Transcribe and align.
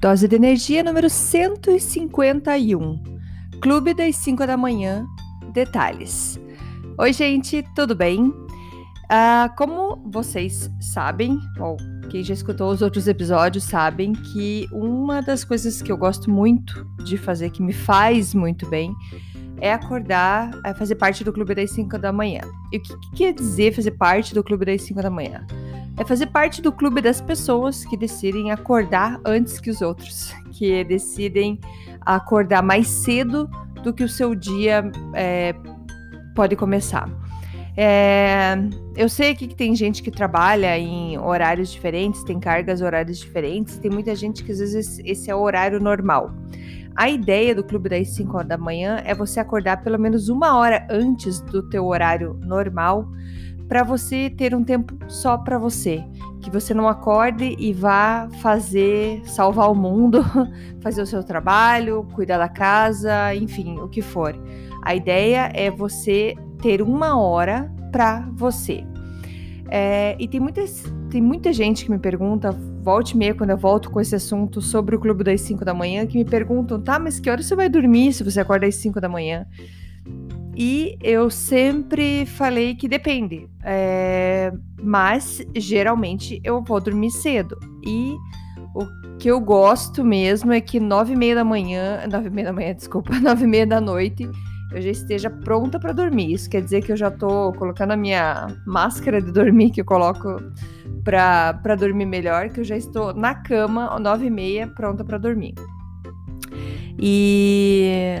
Dose 0.00 0.28
de 0.28 0.36
energia 0.36 0.84
número 0.84 1.10
151. 1.10 3.02
Clube 3.60 3.92
das 3.94 4.14
5 4.14 4.46
da 4.46 4.56
manhã. 4.56 5.04
Detalhes. 5.52 6.38
Oi, 6.96 7.12
gente, 7.12 7.64
tudo 7.74 7.96
bem? 7.96 8.32
Ah, 9.10 9.52
como 9.58 9.96
vocês 10.08 10.70
sabem, 10.80 11.36
ou 11.58 11.76
quem 12.10 12.22
já 12.22 12.32
escutou 12.32 12.70
os 12.70 12.80
outros 12.80 13.08
episódios 13.08 13.64
sabem 13.64 14.12
que 14.12 14.68
uma 14.70 15.20
das 15.20 15.42
coisas 15.42 15.82
que 15.82 15.90
eu 15.90 15.96
gosto 15.96 16.30
muito 16.30 16.86
de 17.02 17.18
fazer, 17.18 17.50
que 17.50 17.60
me 17.60 17.72
faz 17.72 18.32
muito 18.32 18.68
bem, 18.68 18.94
é 19.60 19.72
acordar, 19.72 20.52
é 20.64 20.72
fazer 20.74 20.94
parte 20.94 21.24
do 21.24 21.32
clube 21.32 21.56
das 21.56 21.72
5 21.72 21.98
da 21.98 22.12
manhã. 22.12 22.42
E 22.72 22.76
o 22.76 22.80
que, 22.80 22.96
que 22.96 23.10
quer 23.16 23.32
dizer 23.32 23.74
fazer 23.74 23.90
parte 23.92 24.32
do 24.32 24.44
clube 24.44 24.64
das 24.64 24.80
5 24.82 25.02
da 25.02 25.10
manhã? 25.10 25.44
É 25.98 26.04
fazer 26.04 26.26
parte 26.26 26.62
do 26.62 26.70
clube 26.70 27.00
das 27.02 27.20
pessoas 27.20 27.84
que 27.84 27.96
decidem 27.96 28.52
acordar 28.52 29.20
antes 29.24 29.58
que 29.58 29.68
os 29.68 29.82
outros, 29.82 30.32
que 30.52 30.84
decidem 30.84 31.58
acordar 32.02 32.62
mais 32.62 32.86
cedo 32.86 33.50
do 33.82 33.92
que 33.92 34.04
o 34.04 34.08
seu 34.08 34.32
dia 34.32 34.90
é, 35.12 35.52
pode 36.36 36.54
começar. 36.54 37.10
É, 37.76 38.56
eu 38.96 39.08
sei 39.08 39.34
que 39.34 39.48
tem 39.48 39.74
gente 39.74 40.00
que 40.00 40.10
trabalha 40.10 40.78
em 40.78 41.18
horários 41.18 41.72
diferentes, 41.72 42.22
tem 42.22 42.38
cargas 42.38 42.80
horários 42.80 43.18
diferentes, 43.18 43.76
tem 43.78 43.90
muita 43.90 44.14
gente 44.14 44.44
que 44.44 44.52
às 44.52 44.58
vezes 44.60 45.00
esse 45.04 45.28
é 45.30 45.34
o 45.34 45.40
horário 45.40 45.80
normal. 45.80 46.32
A 46.94 47.08
ideia 47.08 47.54
do 47.54 47.64
clube 47.64 47.88
das 47.88 48.08
5 48.10 48.36
horas 48.36 48.48
da 48.48 48.58
manhã 48.58 49.02
é 49.04 49.14
você 49.14 49.40
acordar 49.40 49.82
pelo 49.82 49.98
menos 49.98 50.28
uma 50.28 50.56
hora 50.56 50.86
antes 50.90 51.40
do 51.40 51.68
teu 51.68 51.86
horário 51.86 52.34
normal 52.42 53.08
para 53.68 53.82
você 53.82 54.30
ter 54.30 54.54
um 54.54 54.64
tempo 54.64 54.96
só 55.08 55.36
para 55.36 55.58
você, 55.58 56.02
que 56.40 56.50
você 56.50 56.72
não 56.72 56.88
acorde 56.88 57.54
e 57.58 57.72
vá 57.72 58.28
fazer 58.40 59.20
salvar 59.26 59.70
o 59.70 59.74
mundo, 59.74 60.24
fazer 60.80 61.02
o 61.02 61.06
seu 61.06 61.22
trabalho, 61.22 62.08
cuidar 62.14 62.38
da 62.38 62.48
casa, 62.48 63.34
enfim, 63.34 63.78
o 63.78 63.88
que 63.88 64.00
for. 64.00 64.34
A 64.82 64.94
ideia 64.94 65.50
é 65.54 65.70
você 65.70 66.34
ter 66.62 66.80
uma 66.80 67.20
hora 67.20 67.70
para 67.92 68.26
você. 68.32 68.84
É, 69.70 70.16
e 70.18 70.26
tem, 70.26 70.40
muitas, 70.40 70.82
tem 71.10 71.20
muita 71.20 71.52
gente 71.52 71.84
que 71.84 71.90
me 71.90 71.98
pergunta, 71.98 72.50
volte 72.82 73.14
meia, 73.18 73.34
quando 73.34 73.50
eu 73.50 73.58
volto 73.58 73.90
com 73.90 74.00
esse 74.00 74.14
assunto 74.14 74.62
sobre 74.62 74.96
o 74.96 74.98
clube 74.98 75.22
das 75.22 75.42
5 75.42 75.62
da 75.62 75.74
manhã, 75.74 76.06
que 76.06 76.16
me 76.16 76.24
perguntam, 76.24 76.80
tá, 76.80 76.98
mas 76.98 77.20
que 77.20 77.28
hora 77.28 77.42
você 77.42 77.54
vai 77.54 77.68
dormir 77.68 78.14
se 78.14 78.24
você 78.24 78.40
acorda 78.40 78.66
às 78.66 78.76
5 78.76 78.98
da 78.98 79.10
manhã? 79.10 79.46
E 80.60 80.98
eu 81.00 81.30
sempre 81.30 82.26
falei 82.26 82.74
que 82.74 82.88
depende, 82.88 83.48
é, 83.62 84.52
mas 84.82 85.40
geralmente 85.54 86.40
eu 86.42 86.60
vou 86.60 86.80
dormir 86.80 87.12
cedo. 87.12 87.56
E 87.86 88.16
o 88.74 89.16
que 89.20 89.30
eu 89.30 89.38
gosto 89.38 90.04
mesmo 90.04 90.52
é 90.52 90.60
que 90.60 90.80
nove 90.80 91.12
e 91.12 91.16
meia 91.16 91.36
da 91.36 91.44
manhã, 91.44 92.04
nove 92.10 92.26
e 92.26 92.30
meia 92.30 92.48
da 92.48 92.52
manhã, 92.52 92.74
desculpa, 92.74 93.14
nove 93.22 93.44
e 93.44 93.46
meia 93.46 93.64
da 93.68 93.80
noite, 93.80 94.28
eu 94.72 94.82
já 94.82 94.90
esteja 94.90 95.30
pronta 95.30 95.78
para 95.78 95.92
dormir. 95.92 96.32
Isso 96.32 96.50
quer 96.50 96.60
dizer 96.60 96.82
que 96.82 96.90
eu 96.90 96.96
já 96.96 97.08
tô 97.08 97.52
colocando 97.52 97.92
a 97.92 97.96
minha 97.96 98.48
máscara 98.66 99.22
de 99.22 99.30
dormir 99.30 99.70
que 99.70 99.80
eu 99.80 99.84
coloco 99.84 100.42
para 101.04 101.76
dormir 101.78 102.06
melhor, 102.06 102.48
que 102.48 102.58
eu 102.58 102.64
já 102.64 102.76
estou 102.76 103.14
na 103.14 103.32
cama, 103.32 103.96
nove 104.00 104.26
e 104.26 104.30
meia, 104.30 104.66
pronta 104.66 105.04
para 105.04 105.18
dormir. 105.18 105.54
E 106.98 108.18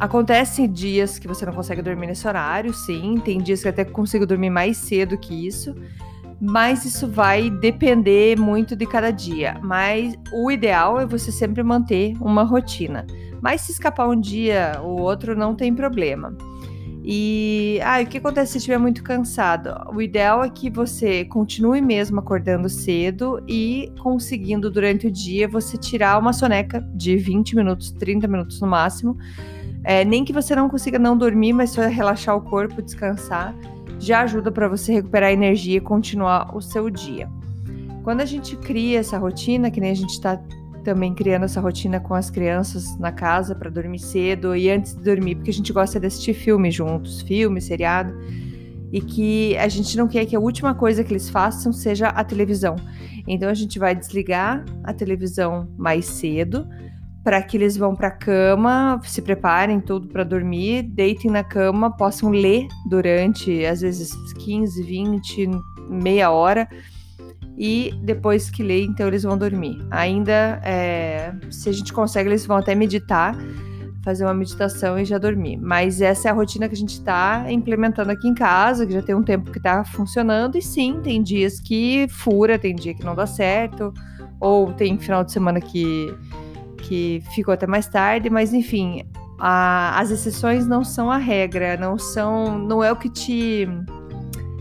acontece 0.00 0.66
dias 0.66 1.18
que 1.18 1.28
você 1.28 1.44
não 1.44 1.52
consegue 1.52 1.82
dormir 1.82 2.06
nesse 2.06 2.26
horário, 2.26 2.72
sim. 2.72 3.20
Tem 3.22 3.38
dias 3.38 3.62
que 3.62 3.68
até 3.68 3.84
consigo 3.84 4.26
dormir 4.26 4.50
mais 4.50 4.76
cedo 4.78 5.18
que 5.18 5.46
isso. 5.46 5.74
Mas 6.40 6.86
isso 6.86 7.06
vai 7.06 7.50
depender 7.50 8.38
muito 8.38 8.74
de 8.74 8.86
cada 8.86 9.10
dia. 9.10 9.60
Mas 9.62 10.14
o 10.32 10.50
ideal 10.50 10.98
é 10.98 11.04
você 11.04 11.30
sempre 11.30 11.62
manter 11.62 12.16
uma 12.18 12.42
rotina. 12.42 13.06
Mas 13.42 13.60
se 13.60 13.72
escapar 13.72 14.08
um 14.08 14.18
dia 14.18 14.80
ou 14.82 15.00
outro, 15.00 15.36
não 15.36 15.54
tem 15.54 15.74
problema. 15.74 16.34
E 17.02 17.80
ah, 17.82 18.00
o 18.02 18.06
que 18.06 18.18
acontece 18.18 18.52
se 18.52 18.58
estiver 18.58 18.78
muito 18.78 19.02
cansado? 19.02 19.74
O 19.94 20.02
ideal 20.02 20.44
é 20.44 20.50
que 20.50 20.68
você 20.68 21.24
continue 21.24 21.80
mesmo 21.80 22.20
acordando 22.20 22.68
cedo 22.68 23.42
e 23.48 23.90
conseguindo 24.00 24.70
durante 24.70 25.06
o 25.06 25.10
dia 25.10 25.48
você 25.48 25.78
tirar 25.78 26.18
uma 26.18 26.32
soneca 26.32 26.80
de 26.94 27.16
20 27.16 27.56
minutos, 27.56 27.90
30 27.90 28.28
minutos 28.28 28.60
no 28.60 28.66
máximo. 28.66 29.16
É, 29.82 30.04
nem 30.04 30.24
que 30.24 30.32
você 30.32 30.54
não 30.54 30.68
consiga 30.68 30.98
não 30.98 31.16
dormir, 31.16 31.52
mas 31.52 31.70
só 31.70 31.82
relaxar 31.86 32.36
o 32.36 32.40
corpo, 32.40 32.82
descansar, 32.82 33.54
já 33.98 34.22
ajuda 34.22 34.50
para 34.52 34.68
você 34.68 34.92
recuperar 34.92 35.30
energia 35.30 35.78
e 35.78 35.80
continuar 35.80 36.54
o 36.54 36.60
seu 36.60 36.90
dia. 36.90 37.28
Quando 38.02 38.20
a 38.20 38.24
gente 38.24 38.56
cria 38.56 38.98
essa 38.98 39.18
rotina, 39.18 39.70
que 39.70 39.80
nem 39.80 39.90
a 39.90 39.94
gente 39.94 40.10
está 40.10 40.40
também 40.84 41.14
criando 41.14 41.44
essa 41.44 41.60
rotina 41.60 42.00
com 42.00 42.14
as 42.14 42.30
crianças 42.30 42.98
na 42.98 43.12
casa 43.12 43.54
para 43.54 43.70
dormir 43.70 43.98
cedo 43.98 44.56
e 44.56 44.70
antes 44.70 44.94
de 44.94 45.02
dormir, 45.02 45.34
porque 45.34 45.50
a 45.50 45.54
gente 45.54 45.72
gosta 45.72 46.00
de 46.00 46.06
assistir 46.06 46.34
filme 46.34 46.70
juntos, 46.70 47.20
filme, 47.20 47.60
seriado, 47.60 48.14
e 48.92 49.00
que 49.00 49.56
a 49.58 49.68
gente 49.68 49.96
não 49.96 50.08
quer 50.08 50.26
que 50.26 50.34
a 50.34 50.40
última 50.40 50.74
coisa 50.74 51.04
que 51.04 51.12
eles 51.12 51.28
façam 51.28 51.72
seja 51.72 52.08
a 52.08 52.24
televisão. 52.24 52.76
Então 53.28 53.48
a 53.48 53.54
gente 53.54 53.78
vai 53.78 53.94
desligar 53.94 54.64
a 54.82 54.92
televisão 54.92 55.68
mais 55.76 56.06
cedo 56.06 56.66
para 57.22 57.42
que 57.42 57.56
eles 57.56 57.76
vão 57.76 57.94
para 57.94 58.08
a 58.08 58.12
cama, 58.12 59.00
se 59.04 59.20
preparem 59.20 59.80
tudo 59.80 60.08
para 60.08 60.24
dormir, 60.24 60.82
deitem 60.82 61.30
na 61.30 61.44
cama, 61.44 61.94
possam 61.94 62.30
ler 62.30 62.66
durante 62.88 63.64
às 63.66 63.82
vezes 63.82 64.12
15, 64.38 64.82
20, 64.82 65.50
meia 65.88 66.30
hora 66.30 66.68
e 67.62 67.92
depois 68.02 68.48
que 68.48 68.62
lê, 68.62 68.84
então 68.84 69.06
eles 69.06 69.22
vão 69.22 69.36
dormir. 69.36 69.86
Ainda, 69.90 70.60
é, 70.64 71.34
se 71.50 71.68
a 71.68 71.72
gente 71.72 71.92
consegue, 71.92 72.30
eles 72.30 72.46
vão 72.46 72.56
até 72.56 72.74
meditar, 72.74 73.36
fazer 74.02 74.24
uma 74.24 74.32
meditação 74.32 74.98
e 74.98 75.04
já 75.04 75.18
dormir. 75.18 75.58
Mas 75.58 76.00
essa 76.00 76.28
é 76.28 76.30
a 76.30 76.34
rotina 76.34 76.68
que 76.68 76.74
a 76.74 76.78
gente 76.78 76.94
está 76.94 77.44
implementando 77.52 78.10
aqui 78.10 78.26
em 78.26 78.34
casa, 78.34 78.86
que 78.86 78.94
já 78.94 79.02
tem 79.02 79.14
um 79.14 79.22
tempo 79.22 79.50
que 79.50 79.58
está 79.58 79.84
funcionando. 79.84 80.56
E 80.56 80.62
sim, 80.62 81.00
tem 81.02 81.22
dias 81.22 81.60
que 81.60 82.06
fura, 82.08 82.58
tem 82.58 82.74
dia 82.74 82.94
que 82.94 83.04
não 83.04 83.14
dá 83.14 83.26
certo, 83.26 83.92
ou 84.40 84.72
tem 84.72 84.98
final 84.98 85.22
de 85.22 85.30
semana 85.30 85.60
que, 85.60 86.14
que 86.82 87.22
ficou 87.34 87.54
até 87.54 87.66
mais 87.66 87.86
tarde, 87.86 88.30
mas 88.30 88.52
enfim, 88.52 89.02
a, 89.38 89.98
as 89.98 90.10
exceções 90.10 90.66
não 90.66 90.84
são 90.84 91.10
a 91.10 91.16
regra, 91.16 91.76
não 91.76 91.98
são, 91.98 92.58
não 92.58 92.82
é 92.82 92.92
o 92.92 92.96
que 92.96 93.08
te 93.08 93.68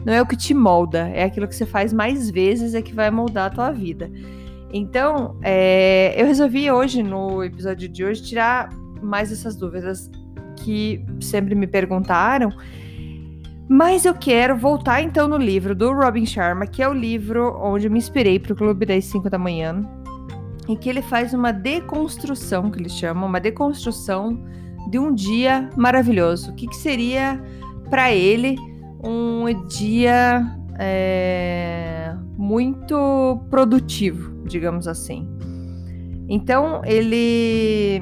não 0.05 0.13
é 0.13 0.21
o 0.21 0.25
que 0.25 0.35
te 0.35 0.53
molda, 0.53 1.09
é 1.09 1.23
aquilo 1.23 1.47
que 1.47 1.55
você 1.55 1.65
faz 1.65 1.91
mais 1.91 2.29
vezes 2.29 2.73
é 2.73 2.81
que 2.81 2.95
vai 2.95 3.11
moldar 3.11 3.47
a 3.47 3.49
tua 3.49 3.71
vida. 3.71 4.09
Então, 4.71 5.37
é, 5.41 6.13
eu 6.19 6.25
resolvi 6.25 6.71
hoje, 6.71 7.03
no 7.03 7.43
episódio 7.43 7.89
de 7.89 8.03
hoje, 8.03 8.23
tirar 8.23 8.69
mais 9.01 9.31
essas 9.31 9.55
dúvidas 9.55 10.09
que 10.57 11.03
sempre 11.19 11.55
me 11.55 11.67
perguntaram. 11.67 12.51
Mas 13.67 14.05
eu 14.05 14.13
quero 14.13 14.57
voltar 14.57 15.01
então 15.01 15.27
no 15.27 15.37
livro 15.37 15.75
do 15.75 15.91
Robin 15.93 16.25
Sharma, 16.25 16.65
que 16.65 16.81
é 16.81 16.89
o 16.89 16.93
livro 16.93 17.55
onde 17.61 17.87
eu 17.87 17.91
me 17.91 17.99
inspirei 17.99 18.39
para 18.39 18.53
o 18.53 18.55
Clube 18.55 18.85
das 18.85 19.05
5 19.05 19.29
da 19.29 19.37
manhã, 19.37 19.83
em 20.69 20.75
que 20.75 20.87
ele 20.87 21.01
faz 21.01 21.33
uma 21.33 21.51
deconstrução, 21.51 22.69
que 22.69 22.79
ele 22.79 22.89
chama, 22.89 23.25
uma 23.25 23.39
deconstrução 23.39 24.39
de 24.87 24.99
um 24.99 25.13
dia 25.13 25.67
maravilhoso. 25.75 26.51
O 26.51 26.55
que, 26.55 26.67
que 26.67 26.75
seria 26.75 27.41
para 27.89 28.13
ele 28.13 28.55
um 29.03 29.67
dia 29.67 30.45
é, 30.77 32.13
muito 32.37 33.43
produtivo, 33.49 34.43
digamos 34.45 34.87
assim. 34.87 35.27
Então 36.29 36.83
ele 36.85 37.99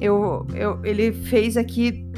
eu, 0.00 0.46
eu, 0.54 0.80
ele 0.82 1.12
fez 1.12 1.58
aqui 1.58 2.10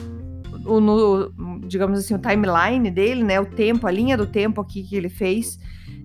o, 0.65 0.81
no, 0.81 1.33
digamos 1.67 1.99
assim 1.99 2.15
o 2.15 2.19
timeline 2.19 2.89
dele, 2.89 3.25
né, 3.25 3.41
o 3.41 3.47
tempo, 3.47 3.89
a 3.89 3.91
linha 3.91 4.17
do 4.17 4.27
tempo 4.27 4.61
aqui 4.61 4.85
que 4.85 4.95
ele 4.95 5.09
fez 5.09 5.59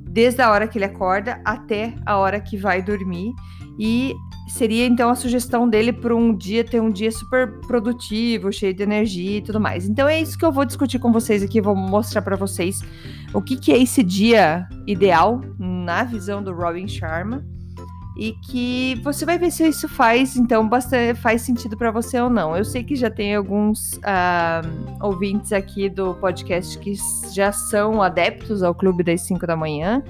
desde 0.09 0.41
a 0.41 0.49
hora 0.49 0.67
que 0.67 0.79
ele 0.79 0.85
acorda 0.85 1.39
até 1.45 1.93
a 2.03 2.17
hora 2.17 2.39
que 2.39 2.57
vai 2.57 2.81
dormir. 2.81 3.35
E 3.79 4.15
seria 4.47 4.85
então 4.85 5.09
a 5.09 5.15
sugestão 5.15 5.69
dele 5.69 5.91
para 5.91 6.15
um 6.15 6.33
dia 6.33 6.63
ter 6.63 6.81
um 6.81 6.89
dia 6.89 7.11
super 7.11 7.59
produtivo, 7.61 8.51
cheio 8.51 8.73
de 8.73 8.81
energia 8.81 9.37
e 9.37 9.41
tudo 9.41 9.59
mais. 9.59 9.87
Então 9.87 10.07
é 10.07 10.19
isso 10.19 10.37
que 10.37 10.45
eu 10.45 10.51
vou 10.51 10.65
discutir 10.65 10.99
com 10.99 11.11
vocês 11.11 11.43
aqui, 11.43 11.61
vou 11.61 11.75
mostrar 11.75 12.21
para 12.21 12.35
vocês 12.35 12.79
o 13.33 13.41
que, 13.41 13.57
que 13.57 13.71
é 13.71 13.77
esse 13.77 14.01
dia 14.01 14.67
ideal 14.85 15.41
na 15.59 16.03
visão 16.03 16.41
do 16.41 16.53
Robin 16.53 16.87
Sharma 16.87 17.43
e 18.17 18.31
que 18.31 18.99
você 19.03 19.25
vai 19.25 19.37
ver 19.37 19.51
se 19.51 19.67
isso 19.67 19.87
faz 19.87 20.35
então 20.35 20.67
bastante 20.67 21.19
faz 21.19 21.43
sentido 21.43 21.77
para 21.77 21.91
você 21.91 22.19
ou 22.19 22.29
não. 22.29 22.57
Eu 22.57 22.65
sei 22.65 22.83
que 22.83 22.95
já 22.95 23.11
tem 23.11 23.35
alguns 23.35 23.93
uh, 23.97 24.99
ouvintes 25.01 25.53
aqui 25.53 25.87
do 25.87 26.15
podcast 26.15 26.79
que 26.79 26.95
já 27.31 27.51
são 27.51 28.01
adeptos 28.01 28.63
ao 28.63 28.73
clube 28.73 29.03
das 29.03 29.21
5 29.21 29.45
da 29.45 29.55
manhã. 29.55 30.03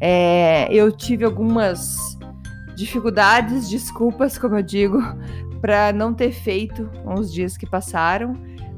É, 0.00 0.68
eu 0.70 0.92
tive 0.92 1.24
algumas 1.24 2.17
dificuldades, 2.78 3.68
desculpas, 3.68 4.38
como 4.38 4.56
eu 4.56 4.62
digo, 4.62 4.98
para 5.60 5.92
não 5.92 6.14
ter 6.14 6.30
feito 6.30 6.88
uns 7.04 7.32
dias 7.32 7.56
que 7.56 7.66
passaram, 7.66 8.34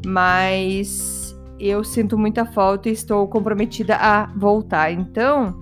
mas 0.07 1.37
eu 1.59 1.85
sinto 1.85 2.17
muita 2.17 2.47
falta 2.47 2.89
e 2.89 2.93
estou 2.93 3.29
comprometida 3.29 3.97
a 3.97 4.27
voltar. 4.35 4.91
Então, 4.91 5.55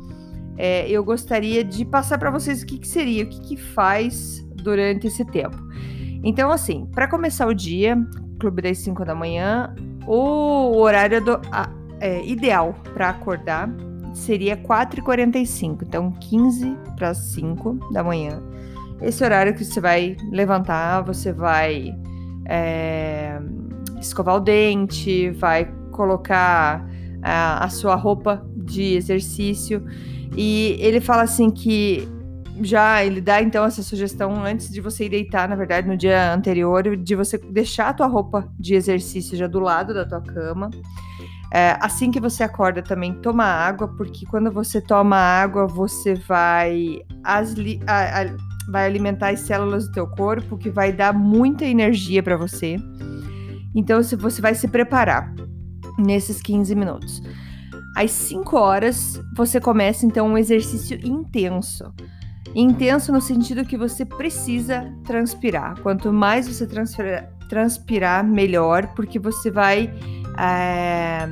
é, 0.57 0.89
eu 0.89 1.03
gostaria 1.05 1.65
de 1.65 1.85
passar 1.85 2.19
para 2.19 2.31
vocês 2.31 2.63
o 2.63 2.67
que, 2.67 2.79
que, 2.79 2.87
seria, 2.87 3.25
o 3.25 3.29
que, 3.29 3.41
que 3.41 3.57
faz 3.57 4.47
durante 4.63 5.09
esse 5.09 5.25
tempo. 5.25 5.57
Então, 6.23 6.51
assim, 6.53 6.87
para 6.95 7.09
começar 7.09 7.47
o 7.49 7.55
dia, 7.55 7.99
clube 8.39 8.63
das 8.63 8.79
5 8.79 9.05
da 9.05 9.15
manhã, 9.15 9.75
o 10.07 10.77
horário 10.77 11.25
do, 11.25 11.41
a, 11.51 11.69
é, 12.01 12.25
ideal 12.25 12.75
para 12.95 13.11
acordar 13.11 13.69
seria 14.19 14.57
4h45, 14.57 15.83
então 15.83 16.11
15 16.13 16.77
para 16.97 17.15
5 17.15 17.93
da 17.93 18.03
manhã. 18.03 18.43
Esse 19.01 19.23
horário 19.23 19.55
que 19.55 19.65
você 19.65 19.81
vai 19.81 20.17
levantar, 20.31 21.03
você 21.03 21.33
vai 21.33 21.95
é, 22.47 23.39
escovar 24.01 24.37
o 24.37 24.41
dente, 24.41 25.31
vai 25.31 25.73
colocar 25.93 26.87
a, 27.23 27.65
a 27.65 27.69
sua 27.69 27.95
roupa 27.95 28.45
de 28.57 28.95
exercício 28.95 29.85
e 30.37 30.77
ele 30.81 31.01
fala 31.01 31.23
assim 31.23 31.51
que 31.51 32.09
já 32.61 33.05
ele 33.05 33.21
dá 33.21 33.41
então 33.41 33.65
essa 33.65 33.83
sugestão 33.83 34.45
antes 34.45 34.71
de 34.71 34.81
você 34.81 35.05
ir 35.05 35.09
deitar, 35.09 35.49
na 35.49 35.55
verdade, 35.55 35.87
no 35.87 35.97
dia 35.97 36.33
anterior, 36.35 36.97
de 36.97 37.15
você 37.15 37.39
deixar 37.39 37.89
a 37.89 37.95
tua 37.95 38.07
roupa 38.07 38.49
de 38.59 38.75
exercício 38.75 39.37
já 39.37 39.47
do 39.47 39.61
lado 39.61 39.95
da 39.95 40.05
tua 40.05 40.21
cama. 40.21 40.71
É, 41.53 41.79
assim 41.81 42.11
que 42.11 42.21
você 42.21 42.43
acorda 42.43 42.83
também 42.83 43.15
toma 43.15 43.45
água, 43.45 43.89
porque 43.89 44.27
quando 44.27 44.51
você 44.51 44.81
toma 44.81 45.17
água, 45.17 45.67
você 45.67 46.15
vai, 46.15 47.01
as, 47.25 47.55
a, 47.87 48.23
a, 48.23 48.37
vai 48.71 48.87
alimentar 48.87 49.31
as 49.31 49.41
células 49.41 49.87
do 49.87 49.93
teu 49.93 50.07
corpo, 50.07 50.59
que 50.59 50.69
vai 50.69 50.93
dar 50.93 51.15
muita 51.15 51.65
energia 51.65 52.23
para 52.23 52.37
você. 52.37 52.77
Então, 53.75 54.03
se 54.03 54.15
você 54.15 54.43
vai 54.43 54.55
se 54.55 54.69
preparar 54.69 55.33
nesses 55.99 56.41
15 56.43 56.75
minutos. 56.75 57.23
Às 57.97 58.11
5 58.13 58.57
horas, 58.57 59.21
você 59.37 59.61
começa 59.61 60.07
então 60.07 60.29
um 60.29 60.39
exercício 60.39 60.99
intenso. 61.05 61.93
Intenso 62.55 63.13
no 63.13 63.21
sentido 63.21 63.65
que 63.65 63.77
você 63.77 64.05
precisa 64.05 64.93
transpirar. 65.05 65.81
Quanto 65.81 66.13
mais 66.13 66.47
você 66.47 66.67
transpirar, 66.67 67.29
transpirar 67.49 68.25
melhor, 68.25 68.89
porque 68.95 69.19
você 69.19 69.51
vai 69.51 69.93
é, 70.39 71.29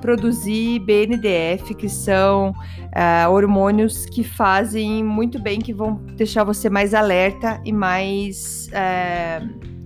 produzir 0.00 0.80
BNDF, 0.80 1.74
que 1.74 1.88
são 1.88 2.52
é, 2.92 3.26
hormônios 3.28 4.06
que 4.06 4.24
fazem 4.24 5.04
muito 5.04 5.38
bem, 5.38 5.60
que 5.60 5.72
vão 5.72 5.94
deixar 6.16 6.44
você 6.44 6.68
mais 6.68 6.92
alerta 6.92 7.60
e 7.64 7.72
mais, 7.72 8.68
é, 8.72 9.40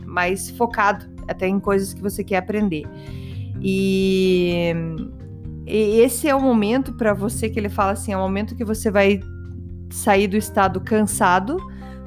mais 0.05 0.51
focado 0.51 1.07
até 1.29 1.47
em 1.47 1.61
coisas 1.61 1.93
que 1.93 2.01
você 2.01 2.25
quer 2.25 2.39
aprender. 2.39 2.85
E 3.61 4.73
e 5.67 6.01
esse 6.01 6.29
é 6.29 6.35
o 6.35 6.41
momento 6.41 6.93
para 6.93 7.13
você 7.13 7.51
que 7.51 7.59
ele 7.59 7.69
fala 7.69 7.93
assim, 7.93 8.13
é 8.13 8.17
o 8.17 8.21
momento 8.21 8.55
que 8.55 8.65
você 8.65 8.89
vai 8.89 9.21
sair 9.91 10.29
do 10.29 10.37
estado 10.37 10.81
cansado 10.81 11.57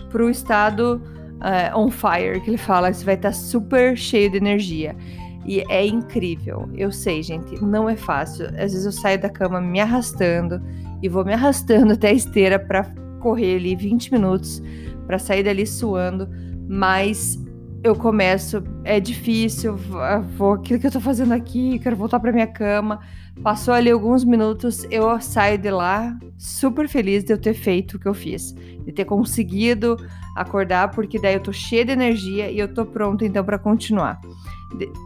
para 0.09 0.23
o 0.23 0.29
estado 0.29 1.01
uh, 1.35 1.77
on 1.77 1.91
fire, 1.91 2.39
que 2.41 2.49
ele 2.49 2.57
fala, 2.57 2.91
você 2.93 3.03
vai 3.03 3.15
estar 3.15 3.29
tá 3.29 3.33
super 3.33 3.97
cheio 3.97 4.31
de 4.31 4.37
energia. 4.37 4.95
E 5.45 5.63
é 5.69 5.85
incrível. 5.85 6.69
Eu 6.75 6.91
sei, 6.91 7.23
gente, 7.23 7.63
não 7.63 7.89
é 7.89 7.95
fácil. 7.95 8.47
Às 8.47 8.73
vezes 8.73 8.85
eu 8.85 8.91
saio 8.91 9.19
da 9.19 9.29
cama 9.29 9.61
me 9.61 9.79
arrastando 9.79 10.61
e 11.01 11.09
vou 11.09 11.23
me 11.25 11.33
arrastando 11.33 11.93
até 11.93 12.09
a 12.09 12.13
esteira 12.13 12.59
para 12.59 12.83
correr 13.19 13.55
ali 13.57 13.75
20 13.75 14.13
minutos, 14.13 14.61
para 15.05 15.19
sair 15.19 15.43
dali 15.43 15.65
suando, 15.65 16.29
mas 16.67 17.37
eu 17.83 17.95
começo, 17.95 18.61
é 18.83 18.99
difícil, 18.99 19.75
vou 20.37 20.53
aquilo 20.53 20.79
que 20.79 20.87
eu 20.87 20.91
tô 20.91 20.99
fazendo 20.99 21.33
aqui, 21.33 21.79
quero 21.79 21.95
voltar 21.95 22.19
para 22.19 22.31
minha 22.31 22.47
cama. 22.47 22.99
Passou 23.41 23.73
ali 23.73 23.89
alguns 23.89 24.25
minutos, 24.25 24.85
eu 24.91 25.19
saio 25.21 25.57
de 25.57 25.71
lá 25.71 26.17
super 26.37 26.89
feliz 26.89 27.23
de 27.23 27.31
eu 27.31 27.37
ter 27.37 27.53
feito 27.53 27.95
o 27.95 27.99
que 27.99 28.07
eu 28.07 28.13
fiz, 28.13 28.53
de 28.85 28.91
ter 28.91 29.05
conseguido 29.05 29.95
acordar, 30.35 30.91
porque 30.91 31.17
daí 31.19 31.35
eu 31.35 31.39
tô 31.39 31.53
cheia 31.53 31.85
de 31.85 31.93
energia 31.93 32.51
e 32.51 32.59
eu 32.59 32.73
tô 32.73 32.85
pronta 32.85 33.25
então 33.25 33.43
para 33.45 33.57
continuar. 33.57 34.19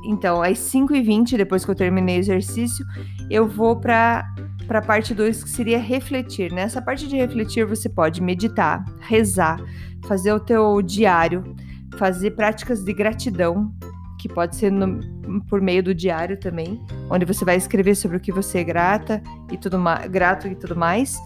Então, 0.03 0.41
às 0.41 0.59
5h20, 0.59 1.37
depois 1.37 1.63
que 1.63 1.71
eu 1.71 1.75
terminei 1.75 2.17
o 2.17 2.19
exercício, 2.19 2.85
eu 3.29 3.47
vou 3.47 3.75
para 3.75 4.25
para 4.67 4.79
a 4.79 4.81
parte 4.81 5.13
2, 5.13 5.43
que 5.43 5.49
seria 5.49 5.77
refletir. 5.77 6.51
Nessa 6.51 6.81
parte 6.81 7.07
de 7.07 7.17
refletir, 7.17 7.65
você 7.65 7.89
pode 7.89 8.21
meditar, 8.21 8.83
rezar, 9.01 9.59
fazer 10.07 10.31
o 10.31 10.39
teu 10.39 10.81
diário, 10.81 11.43
fazer 11.97 12.31
práticas 12.31 12.83
de 12.83 12.93
gratidão, 12.93 13.73
que 14.19 14.29
pode 14.29 14.55
ser 14.55 14.71
no, 14.71 14.99
por 15.49 15.59
meio 15.59 15.83
do 15.83 15.93
diário 15.93 16.39
também, 16.39 16.81
onde 17.09 17.25
você 17.25 17.43
vai 17.43 17.57
escrever 17.57 17.93
sobre 17.95 18.17
o 18.17 18.19
que 18.19 18.31
você 18.31 18.59
é 18.59 18.63
grata 18.63 19.21
e 19.51 19.57
tudo 19.57 19.77
grato 20.09 20.47
e 20.47 20.55
tudo 20.55 20.77
mais. 20.77 21.17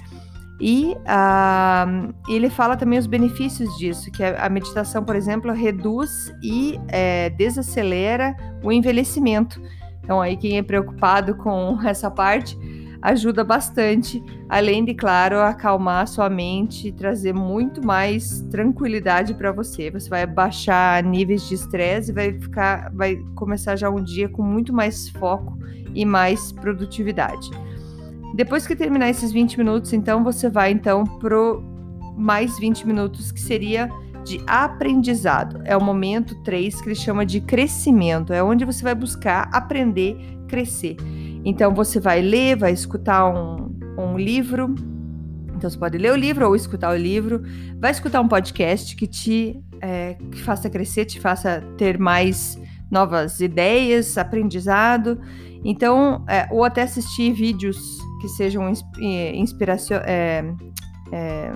E 0.60 0.96
uh, 0.96 2.14
ele 2.28 2.50
fala 2.50 2.76
também 2.76 2.98
os 2.98 3.06
benefícios 3.06 3.78
disso, 3.78 4.12
que 4.12 4.24
a 4.24 4.50
meditação, 4.50 5.04
por 5.04 5.16
exemplo, 5.16 5.52
reduz 5.54 6.34
e 6.42 6.80
é, 6.88 7.30
desacelera 7.32 8.36
o 8.64 8.72
envelhecimento. 8.72 9.62
Então, 10.04 10.20
aí 10.20 10.36
quem 10.36 10.58
é 10.58 10.64
preocupado 10.64 11.36
com 11.36 11.78
essa 11.86 12.10
parte, 12.10 12.58
ajuda 13.02 13.44
bastante, 13.44 14.24
além 14.50 14.84
de, 14.84 14.96
claro, 14.96 15.40
acalmar 15.40 16.08
sua 16.08 16.30
mente 16.30 16.88
e 16.88 16.92
trazer 16.92 17.34
muito 17.34 17.86
mais 17.86 18.42
tranquilidade 18.50 19.36
para 19.36 19.52
você. 19.52 19.92
Você 19.92 20.10
vai 20.10 20.26
baixar 20.26 21.04
níveis 21.04 21.48
de 21.48 21.54
estresse 21.54 22.12
e 22.12 22.14
vai 22.14 22.34
ficar, 22.34 22.92
vai 22.94 23.18
começar 23.36 23.76
já 23.76 23.90
um 23.90 24.04
dia 24.04 24.28
com 24.28 24.42
muito 24.42 24.74
mais 24.74 25.10
foco 25.10 25.58
e 25.94 26.04
mais 26.04 26.52
produtividade. 26.52 27.50
Depois 28.38 28.68
que 28.68 28.76
terminar 28.76 29.10
esses 29.10 29.32
20 29.32 29.58
minutos, 29.58 29.94
então 29.94 30.24
você 30.24 30.48
vai 30.48 30.70
então 30.70 31.04
pro 31.04 31.64
mais 32.16 32.60
20 32.60 32.86
minutos 32.86 33.32
que 33.32 33.42
seria 33.42 33.90
de 34.24 34.40
aprendizado. 34.46 35.60
É 35.66 35.76
o 35.76 35.84
momento 35.84 36.36
3 36.44 36.80
que 36.80 36.88
ele 36.88 36.94
chama 36.94 37.26
de 37.26 37.42
crescimento, 37.42 38.32
é 38.32 38.44
onde 38.44 38.64
você 38.64 38.84
vai 38.84 38.94
buscar 38.94 39.50
aprender, 39.52 40.16
crescer. 40.48 40.98
Então 41.44 41.74
você 41.74 42.00
vai 42.00 42.22
ler, 42.22 42.56
vai 42.56 42.72
escutar 42.72 43.28
um, 43.28 43.76
um 43.98 44.20
livro. 44.20 44.76
Então 45.56 45.68
você 45.68 45.78
pode 45.78 45.98
ler 45.98 46.12
o 46.12 46.16
livro 46.16 46.46
ou 46.46 46.56
escutar 46.56 46.92
o 46.92 46.96
livro. 46.96 47.42
Vai 47.80 47.90
escutar 47.90 48.22
um 48.22 48.28
podcast 48.28 48.96
que 48.96 49.08
te 49.08 49.60
é, 49.82 50.14
que 50.32 50.44
faça 50.44 50.70
crescer, 50.70 51.06
te 51.06 51.20
faça 51.20 51.64
ter 51.76 51.98
mais 51.98 52.56
novas 52.92 53.40
ideias, 53.40 54.16
aprendizado. 54.16 55.20
Então, 55.64 56.24
é, 56.28 56.48
ou 56.52 56.64
até 56.64 56.84
assistir 56.84 57.34
vídeos 57.34 58.00
que 58.22 58.28
sejam 58.30 58.72
inspiração, 59.34 59.98
é, 60.04 60.44
é, 61.12 61.52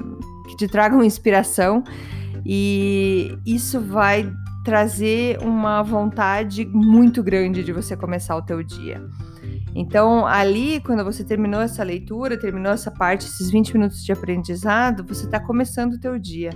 que 0.50 0.56
te 0.58 0.68
tragam 0.68 1.04
inspiração. 1.04 1.84
E 2.46 3.38
isso 3.46 3.80
vai 3.80 4.32
trazer 4.64 5.40
uma 5.42 5.82
vontade 5.82 6.66
muito 6.66 7.24
grande 7.24 7.64
de 7.64 7.72
você 7.72 7.96
começar 7.96 8.36
o 8.36 8.42
teu 8.42 8.64
dia. 8.64 9.02
Então, 9.74 10.28
ali, 10.28 10.82
quando 10.82 11.04
você 11.04 11.24
terminou 11.24 11.62
essa 11.62 11.84
leitura, 11.84 12.38
terminou 12.38 12.74
essa 12.74 12.92
parte, 12.92 13.26
esses 13.26 13.50
20 13.50 13.74
minutos 13.74 14.04
de 14.04 14.12
aprendizado, 14.12 15.04
você 15.04 15.26
está 15.26 15.40
começando 15.40 15.94
o 15.94 16.00
teu 16.00 16.20
dia. 16.20 16.52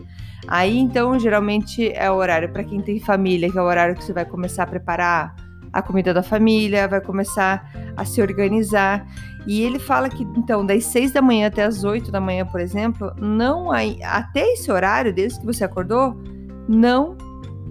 Aí, 0.48 0.78
então, 0.78 1.18
geralmente 1.18 1.92
é 1.94 2.12
o 2.12 2.16
horário 2.16 2.52
para 2.52 2.64
quem 2.64 2.82
tem 2.82 3.00
família, 3.00 3.50
que 3.50 3.58
é 3.58 3.62
o 3.62 3.66
horário 3.66 3.96
que 3.96 4.04
você 4.04 4.14
vai 4.14 4.26
começar 4.26 4.64
a 4.64 4.68
preparar 4.68 5.36
a 5.76 5.82
comida 5.82 6.14
da 6.14 6.24
família, 6.24 6.88
vai 6.88 7.02
começar 7.02 7.70
a 7.98 8.06
se 8.06 8.22
organizar. 8.22 9.06
E 9.46 9.62
ele 9.62 9.78
fala 9.78 10.08
que, 10.08 10.24
então, 10.24 10.66
das 10.66 10.86
6 10.86 11.12
da 11.12 11.22
manhã 11.22 11.48
até 11.48 11.66
as 11.66 11.84
8 11.84 12.10
da 12.12 12.22
manhã, 12.22 12.46
por 12.46 12.62
exemplo, 12.62 13.14
não 13.20 13.70
aí, 13.70 14.00
até 14.02 14.54
esse 14.54 14.72
horário, 14.72 15.14
desde 15.14 15.38
que 15.42 15.46
você 15.46 15.66
acordou, 15.66 16.18
não 16.66 17.18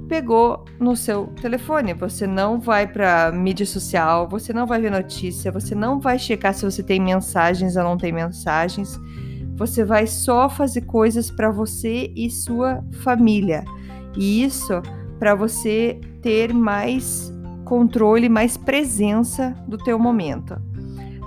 pegou 0.06 0.66
no 0.78 0.94
seu 0.94 1.28
telefone. 1.40 1.94
Você 1.94 2.26
não 2.26 2.60
vai 2.60 2.86
para 2.86 3.32
mídia 3.32 3.64
social, 3.64 4.28
você 4.28 4.52
não 4.52 4.66
vai 4.66 4.82
ver 4.82 4.90
notícia, 4.90 5.50
você 5.50 5.74
não 5.74 5.98
vai 5.98 6.18
checar 6.18 6.52
se 6.52 6.66
você 6.66 6.82
tem 6.82 7.00
mensagens 7.00 7.74
ou 7.74 7.84
não 7.84 7.96
tem 7.96 8.12
mensagens. 8.12 9.00
você 9.56 9.84
vai 9.84 10.06
só 10.06 10.50
fazer 10.50 10.80
coisas 10.82 11.30
para 11.30 11.50
você 11.50 12.12
e 12.14 12.28
sua 12.28 12.84
família. 13.02 13.64
E 14.14 14.42
isso 14.44 14.82
para 15.18 15.34
você 15.34 16.00
ter 16.20 16.52
mais 16.52 17.33
controle, 17.64 18.28
mais 18.28 18.56
presença 18.56 19.56
do 19.66 19.78
teu 19.78 19.98
momento. 19.98 20.56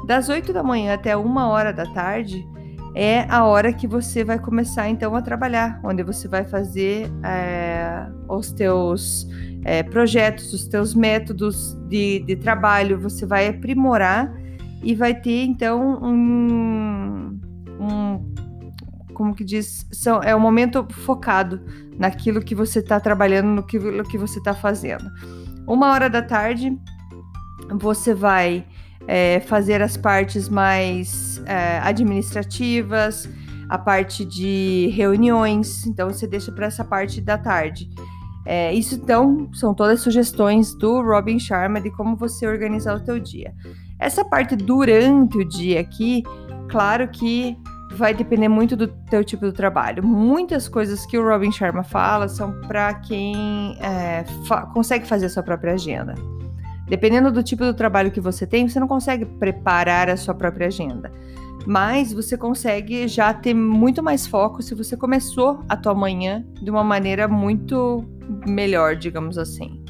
Das 0.06 0.30
8 0.30 0.54
da 0.54 0.64
manhã 0.64 0.94
até 0.94 1.18
uma 1.18 1.48
hora 1.48 1.74
da 1.74 1.86
tarde 1.86 2.46
é 2.96 3.28
a 3.30 3.46
hora 3.46 3.74
que 3.74 3.86
você 3.86 4.24
vai 4.24 4.40
começar 4.40 4.90
então 4.90 5.16
a 5.16 5.22
trabalhar, 5.22 5.80
onde 5.84 6.02
você 6.02 6.28
vai 6.28 6.44
fazer 6.44 7.12
é, 7.24 8.08
os 8.28 8.52
teus 8.52 9.28
é, 9.64 9.84
projetos, 9.84 10.54
os 10.54 10.68
teus 10.68 10.96
métodos 10.96 11.74
de, 11.90 12.20
de 12.22 12.36
trabalho, 12.38 13.00
você 13.00 13.26
vai 13.26 13.48
aprimorar 13.48 14.34
e 14.82 14.96
vai 14.96 15.14
ter 15.14 15.44
então 15.44 16.02
um, 16.02 17.40
um 17.80 18.34
como 19.14 19.34
que 19.34 19.44
diz, 19.44 19.88
são, 19.92 20.22
é 20.22 20.36
um 20.36 20.40
momento 20.40 20.86
focado 20.90 21.60
naquilo 21.98 22.40
que 22.40 22.54
você 22.54 22.80
está 22.80 23.00
trabalhando, 23.00 23.48
no 23.48 23.64
que, 23.64 23.80
no 23.80 24.04
que 24.04 24.18
você 24.18 24.38
está 24.38 24.54
fazendo. 24.54 25.12
Uma 25.68 25.92
hora 25.92 26.10
da 26.10 26.22
tarde, 26.22 26.76
você 27.78 28.14
vai 28.14 28.66
é, 29.06 29.42
fazer 29.42 29.82
as 29.82 29.98
partes 29.98 30.48
mais 30.48 31.42
é, 31.46 31.80
administrativas, 31.80 33.30
a 33.68 33.78
parte 33.78 34.24
de 34.24 34.88
reuniões, 34.96 35.86
então 35.86 36.10
você 36.10 36.26
deixa 36.26 36.54
para 36.54 36.68
essa 36.68 36.86
parte 36.86 37.20
da 37.20 37.38
tarde. 37.38 37.90
É, 38.46 38.74
isso 38.74 38.96
então 38.96 39.50
são 39.54 39.74
todas 39.74 40.00
sugestões 40.00 40.74
do 40.74 41.02
Robin 41.02 41.38
Sharma 41.38 41.82
de 41.82 41.92
como 41.92 42.16
você 42.16 42.48
organizar 42.48 42.96
o 42.96 43.02
teu 43.02 43.20
dia. 43.20 43.54
Essa 44.00 44.24
parte 44.24 44.56
durante 44.56 45.38
o 45.38 45.44
dia 45.44 45.82
aqui, 45.82 46.24
claro 46.70 47.10
que 47.10 47.58
vai 47.92 48.14
depender 48.14 48.48
muito 48.48 48.76
do 48.76 48.88
teu 48.88 49.24
tipo 49.24 49.46
de 49.46 49.52
trabalho. 49.52 50.04
Muitas 50.04 50.68
coisas 50.68 51.06
que 51.06 51.18
o 51.18 51.28
Robin 51.28 51.52
Sharma 51.52 51.84
fala 51.84 52.28
são 52.28 52.52
para 52.62 52.94
quem 52.96 53.78
é, 53.80 54.24
fa 54.46 54.62
consegue 54.68 55.08
fazer 55.08 55.28
a 55.28 55.30
sua 55.30 55.44
própria 55.44 55.74
agenda. 55.74 56.16
Dependendo 56.88 57.32
do 57.32 57.44
tipo 57.44 57.64
do 57.66 57.74
trabalho 57.74 58.12
que 58.12 58.22
você 58.22 58.46
tem, 58.46 58.68
você 58.68 58.80
não 58.80 58.88
consegue 58.88 59.26
preparar 59.26 60.10
a 60.10 60.16
sua 60.16 60.34
própria 60.34 60.68
agenda. 60.68 61.12
Mas 61.66 62.14
você 62.14 62.38
consegue 62.38 63.10
já 63.10 63.34
ter 63.34 63.54
muito 63.54 64.02
mais 64.02 64.26
foco 64.26 64.62
se 64.62 64.74
você 64.74 64.96
começou 64.96 65.60
a 65.68 65.76
tua 65.76 65.94
manhã 65.94 66.46
de 66.62 66.72
uma 66.72 66.84
maneira 66.84 67.28
muito 67.28 68.06
melhor, 68.48 68.96
digamos 68.96 69.38
assim. 69.38 69.84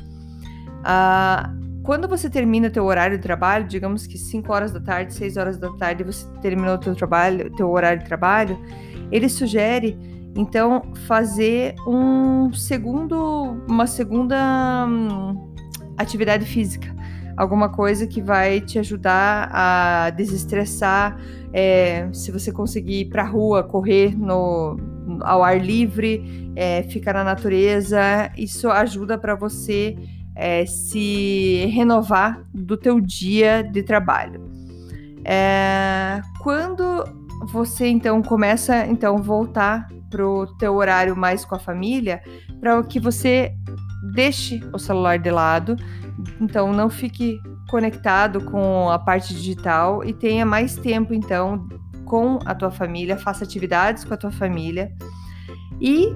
Uh, 0.82 1.57
quando 1.88 2.06
você 2.06 2.30
termina 2.30 2.70
teu 2.70 2.84
horário 2.84 3.16
de 3.16 3.24
trabalho, 3.24 3.66
digamos 3.66 4.06
que 4.06 4.18
5 4.18 4.52
horas 4.52 4.74
da 4.74 4.80
tarde, 4.82 5.14
6 5.14 5.38
horas 5.38 5.58
da 5.58 5.72
tarde, 5.72 6.04
você 6.04 6.28
terminou 6.42 6.78
teu 6.78 6.94
trabalho, 6.94 7.50
teu 7.56 7.72
horário 7.72 8.00
de 8.00 8.06
trabalho, 8.06 8.60
ele 9.10 9.30
sugere 9.30 9.98
então 10.36 10.92
fazer 11.08 11.76
um 11.88 12.52
segundo, 12.52 13.64
uma 13.70 13.88
segunda 13.88 14.86
hum, 14.86 15.54
atividade 15.98 16.46
física, 16.46 16.94
alguma 17.38 17.70
coisa 17.70 18.06
que 18.06 18.22
vai 18.22 18.60
te 18.60 18.78
ajudar 18.78 19.50
a 19.50 20.10
desestressar. 20.10 21.18
É, 21.54 22.10
se 22.12 22.34
você 22.34 22.52
conseguir 22.52 23.00
ir 23.00 23.06
para 23.06 23.24
rua, 23.24 23.64
correr 23.64 24.14
no, 24.14 24.76
ao 25.22 25.42
ar 25.42 25.58
livre, 25.58 26.52
é, 26.54 26.84
ficar 26.84 27.14
na 27.14 27.24
natureza, 27.24 28.30
isso 28.38 28.70
ajuda 28.70 29.18
para 29.18 29.36
você 29.36 29.96
é, 30.38 30.66
se 30.68 31.66
renovar 31.74 32.44
do 32.54 32.78
teu 32.78 33.02
dia 33.02 33.64
de 33.64 33.82
trabalho. 33.82 34.40
É, 35.26 36.22
quando 36.40 37.04
você 37.52 37.88
então 37.88 38.22
começa 38.22 38.86
então 38.86 39.18
voltar 39.18 39.90
pro 40.10 40.48
teu 40.58 40.76
horário 40.76 41.18
mais 41.18 41.44
com 41.44 41.56
a 41.56 41.60
família, 41.60 42.22
para 42.60 42.82
que 42.84 43.00
você 43.00 43.52
deixe 44.14 44.62
o 44.72 44.78
celular 44.78 45.18
de 45.18 45.32
lado, 45.32 45.76
então 46.40 46.72
não 46.72 46.90
fique 46.90 47.40
conectado 47.68 48.40
com 48.46 48.90
a 48.90 48.98
parte 48.98 49.34
digital 49.34 50.04
e 50.06 50.14
tenha 50.14 50.46
mais 50.46 50.76
tempo 50.76 51.14
então 51.14 51.68
com 52.06 52.40
a 52.46 52.56
tua 52.56 52.72
família, 52.72 53.18
faça 53.18 53.44
atividades 53.44 54.06
com 54.06 54.14
a 54.14 54.18
tua 54.18 54.32
família 54.32 54.94
e 55.82 56.16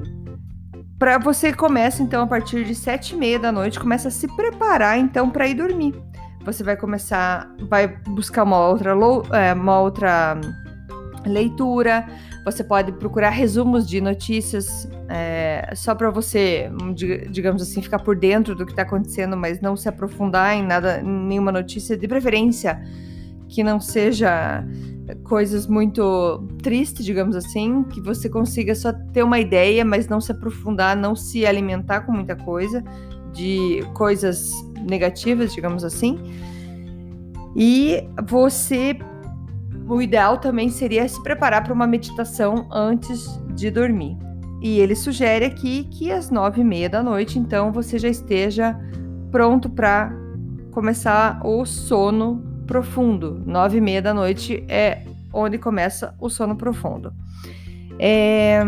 para 1.01 1.17
você 1.17 1.51
começa 1.51 2.03
então 2.03 2.21
a 2.21 2.27
partir 2.27 2.63
de 2.63 2.75
sete 2.75 3.15
e 3.15 3.17
meia 3.17 3.39
da 3.39 3.51
noite, 3.51 3.79
começa 3.79 4.09
a 4.09 4.11
se 4.11 4.27
preparar 4.35 4.99
então 4.99 5.31
para 5.31 5.47
ir 5.47 5.55
dormir. 5.55 5.95
Você 6.45 6.63
vai 6.63 6.77
começar, 6.77 7.51
vai 7.67 7.87
buscar 7.87 8.43
uma 8.43 8.67
outra, 8.67 8.91
é, 9.33 9.51
uma 9.51 9.79
outra 9.79 10.39
leitura. 11.25 12.05
Você 12.45 12.63
pode 12.63 12.91
procurar 12.91 13.31
resumos 13.31 13.89
de 13.89 13.99
notícias 13.99 14.87
é, 15.09 15.73
só 15.75 15.95
para 15.95 16.11
você, 16.11 16.71
digamos 17.31 17.63
assim, 17.63 17.81
ficar 17.81 17.97
por 17.97 18.15
dentro 18.15 18.53
do 18.53 18.63
que 18.63 18.71
está 18.71 18.83
acontecendo, 18.83 19.35
mas 19.35 19.59
não 19.59 19.75
se 19.75 19.89
aprofundar 19.89 20.55
em 20.55 20.61
nada, 20.61 21.01
em 21.01 21.27
nenhuma 21.27 21.51
notícia, 21.51 21.97
de 21.97 22.07
preferência 22.07 22.79
que 23.49 23.63
não 23.63 23.79
seja 23.79 24.63
coisas 25.23 25.67
muito 25.67 26.47
tristes, 26.61 27.05
digamos 27.05 27.35
assim, 27.35 27.83
que 27.83 28.01
você 28.01 28.29
consiga 28.29 28.75
só 28.75 28.91
ter 29.13 29.23
uma 29.23 29.39
ideia, 29.39 29.83
mas 29.83 30.07
não 30.07 30.19
se 30.21 30.31
aprofundar, 30.31 30.95
não 30.95 31.15
se 31.15 31.45
alimentar 31.45 32.01
com 32.01 32.11
muita 32.11 32.35
coisa, 32.35 32.83
de 33.33 33.83
coisas 33.93 34.51
negativas, 34.87 35.53
digamos 35.53 35.83
assim. 35.83 36.19
E 37.55 38.03
você, 38.27 38.97
o 39.87 40.01
ideal 40.01 40.37
também 40.37 40.69
seria 40.69 41.07
se 41.07 41.21
preparar 41.23 41.63
para 41.63 41.73
uma 41.73 41.87
meditação 41.87 42.67
antes 42.71 43.39
de 43.53 43.69
dormir. 43.69 44.17
E 44.61 44.79
ele 44.79 44.95
sugere 44.95 45.45
aqui 45.45 45.85
que 45.85 46.11
às 46.11 46.29
nove 46.29 46.61
e 46.61 46.63
meia 46.63 46.89
da 46.89 47.01
noite, 47.01 47.39
então, 47.39 47.71
você 47.71 47.97
já 47.97 48.07
esteja 48.07 48.79
pronto 49.31 49.69
para 49.69 50.15
começar 50.71 51.41
o 51.43 51.65
sono 51.65 52.50
profundo. 52.71 53.43
Nove 53.45 53.79
e 53.79 53.81
meia 53.81 54.01
da 54.01 54.13
noite 54.13 54.63
é 54.69 55.03
onde 55.33 55.57
começa 55.57 56.15
o 56.21 56.29
sono 56.29 56.55
profundo. 56.55 57.13
É, 57.99 58.61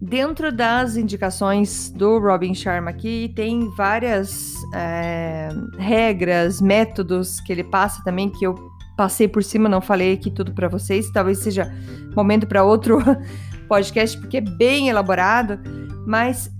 dentro 0.00 0.50
das 0.50 0.96
indicações 0.96 1.90
do 1.90 2.18
Robin 2.18 2.52
Sharma 2.52 2.90
aqui, 2.90 3.32
tem 3.36 3.70
várias 3.76 4.52
é, 4.74 5.48
regras, 5.78 6.60
métodos 6.60 7.40
que 7.40 7.52
ele 7.52 7.62
passa 7.62 8.02
também, 8.02 8.28
que 8.28 8.44
eu 8.44 8.56
passei 8.96 9.28
por 9.28 9.44
cima, 9.44 9.68
não 9.68 9.80
falei 9.80 10.14
aqui 10.14 10.28
tudo 10.28 10.52
para 10.52 10.66
vocês. 10.66 11.08
Talvez 11.12 11.38
seja 11.38 11.72
momento 12.16 12.48
para 12.48 12.64
outro 12.64 12.98
podcast, 13.68 14.18
porque 14.18 14.38
é 14.38 14.40
bem 14.40 14.88
elaborado. 14.88 15.56
Mas, 16.04 16.50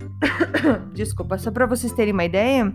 desculpa, 0.94 1.36
só 1.36 1.50
para 1.50 1.66
vocês 1.66 1.92
terem 1.92 2.12
uma 2.12 2.24
ideia, 2.24 2.72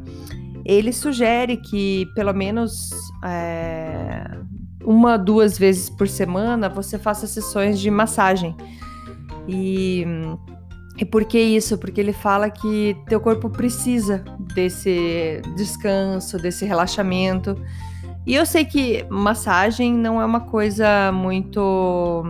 ele 0.66 0.94
sugere 0.94 1.58
que 1.58 2.06
pelo 2.16 2.34
menos 2.34 2.90
é, 3.24 4.38
uma, 4.84 5.18
duas 5.18 5.58
vezes 5.58 5.90
por 5.90 6.08
semana 6.08 6.70
você 6.70 6.98
faça 6.98 7.28
sessões 7.28 7.80
de 7.80 7.90
massagem. 7.90 8.56
E, 9.48 10.06
e 10.98 11.06
por 11.06 11.26
que 11.26 11.40
isso? 11.40 11.78
Porque 11.78 12.00
ele 12.00 12.14
fala 12.14 12.50
que 12.50 12.96
teu 13.08 13.20
corpo 13.20 13.50
precisa 13.50 14.24
desse 14.54 15.42
descanso, 15.56 16.38
desse 16.38 16.66
relaxamento. 16.66 17.58
E 18.26 18.36
eu 18.36 18.46
sei 18.46 18.64
que 18.64 19.06
massagem 19.10 19.94
não 19.94 20.22
é 20.22 20.26
uma 20.26 20.42
coisa 20.42 21.12
muito. 21.12 22.24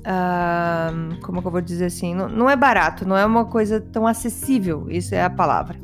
Uh, 0.00 1.20
como 1.22 1.42
que 1.42 1.48
eu 1.48 1.52
vou 1.52 1.60
dizer 1.60 1.86
assim? 1.86 2.14
Não, 2.14 2.28
não 2.28 2.48
é 2.48 2.56
barato, 2.56 3.06
não 3.06 3.16
é 3.16 3.26
uma 3.26 3.44
coisa 3.44 3.80
tão 3.80 4.06
acessível, 4.06 4.86
isso 4.88 5.14
é 5.14 5.22
a 5.22 5.28
palavra. 5.28 5.78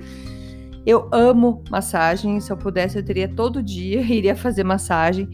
Eu 0.87 1.09
amo 1.11 1.65
massagem. 1.69 2.39
Se 2.39 2.53
eu 2.53 2.57
pudesse, 2.57 2.97
eu 2.97 3.05
teria 3.05 3.29
todo 3.29 3.63
dia, 3.63 4.01
iria 4.07 4.37
fazer 4.37 4.63
massagem. 4.63 5.29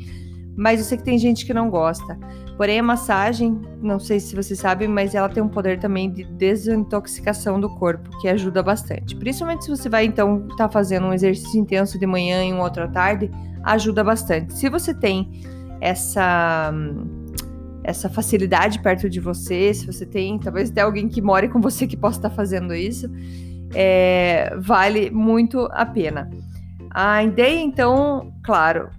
Mas 0.57 0.81
eu 0.81 0.87
sei 0.87 0.99
que 0.99 1.05
tem 1.05 1.19
gente 1.19 1.47
que 1.47 1.53
não 1.55 1.71
gosta. 1.71 2.19
Porém, 2.57 2.79
a 2.79 2.83
massagem, 2.83 3.61
não 3.81 3.99
sei 3.99 4.21
se 4.21 4.37
vocês 4.37 4.59
sabem, 4.59 4.87
mas 4.87 5.15
ela 5.15 5.29
tem 5.29 5.43
um 5.43 5.49
poder 5.49 5.79
também 5.79 6.11
de 6.11 6.25
desintoxicação 6.25 7.59
do 7.59 7.71
corpo, 7.77 8.11
que 8.21 8.29
ajuda 8.29 8.63
bastante. 8.63 9.17
Principalmente 9.17 9.65
se 9.65 9.71
você 9.71 9.89
vai, 9.89 10.05
então, 10.05 10.43
estar 10.51 10.57
tá 10.57 10.69
fazendo 10.69 11.07
um 11.07 11.13
exercício 11.13 11.59
intenso 11.59 11.99
de 11.99 12.07
manhã 12.07 12.45
e 12.45 12.53
um 12.53 12.61
outro 12.61 12.85
à 12.85 12.89
tarde, 12.89 13.31
ajuda 13.65 14.05
bastante. 14.05 14.55
Se 14.55 14.69
você 14.69 14.95
tem 14.95 15.31
essa 15.81 16.73
essa 17.85 18.09
facilidade 18.09 18.79
perto 18.79 19.11
de 19.11 19.19
você, 19.19 19.75
se 19.75 19.85
você 19.85 20.07
tem 20.07 20.39
talvez 20.39 20.71
até 20.71 20.83
alguém 20.83 21.09
que 21.09 21.21
more 21.21 21.49
com 21.49 21.61
você 21.61 21.85
que 21.85 21.97
possa 21.97 22.19
estar 22.19 22.31
fazendo 22.31 22.73
isso, 22.73 23.11
é, 23.75 24.55
vale 24.59 25.11
muito 25.11 25.69
a 25.73 25.85
pena. 25.85 26.31
A 26.91 27.25
ideia, 27.25 27.61
então, 27.61 28.33
claro, 28.43 28.91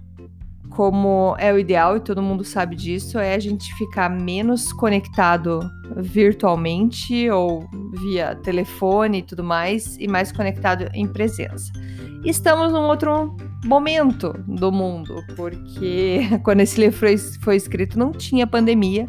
como 0.70 1.36
é 1.38 1.52
o 1.52 1.58
ideal 1.58 1.96
e 1.96 2.00
todo 2.00 2.20
mundo 2.20 2.44
sabe 2.44 2.74
disso, 2.74 3.18
é 3.18 3.34
a 3.34 3.38
gente 3.38 3.72
ficar 3.74 4.10
menos 4.10 4.72
conectado 4.72 5.60
virtualmente 5.96 7.30
ou 7.30 7.68
via 7.92 8.34
telefone 8.34 9.18
e 9.18 9.22
tudo 9.22 9.44
mais, 9.44 9.96
e 9.98 10.08
mais 10.08 10.32
conectado 10.32 10.88
em 10.92 11.06
presença. 11.06 11.72
Estamos 12.24 12.72
num 12.72 12.86
outro 12.88 13.36
momento 13.64 14.34
do 14.48 14.72
mundo, 14.72 15.22
porque 15.36 16.22
quando 16.42 16.60
esse 16.60 16.80
livro 16.80 16.98
foi, 16.98 17.16
foi 17.16 17.56
escrito 17.56 17.98
não 17.98 18.10
tinha 18.10 18.46
pandemia. 18.46 19.08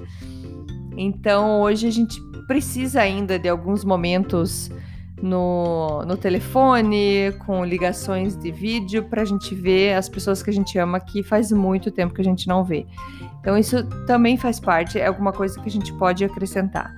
Então 0.98 1.62
hoje 1.62 1.88
a 1.88 1.92
gente 1.92 2.22
precisa 2.46 3.02
ainda 3.02 3.40
de 3.40 3.50
alguns 3.50 3.84
momentos 3.84 4.70
no, 5.22 6.04
no 6.06 6.18
telefone, 6.18 7.32
com 7.46 7.64
ligações 7.64 8.36
de 8.36 8.52
vídeo, 8.52 9.04
para 9.04 9.22
a 9.22 9.26
gente 9.26 9.56
ver 9.56 9.94
as 9.94 10.10
pessoas 10.10 10.44
que 10.44 10.50
a 10.50 10.54
gente 10.54 10.78
ama 10.78 11.00
que 11.00 11.24
faz 11.24 11.52
muito 11.52 11.92
tempo 11.92 12.14
que 12.14 12.22
a 12.22 12.26
gente 12.26 12.48
não 12.48 12.64
vê. 12.64 12.86
Então, 13.40 13.58
isso 13.58 13.84
também 14.06 14.38
faz 14.38 14.60
parte, 14.60 15.00
é 15.00 15.06
alguma 15.06 15.32
coisa 15.32 15.60
que 15.60 15.68
a 15.68 15.72
gente 15.72 15.94
pode 15.94 16.26
acrescentar. 16.26 16.96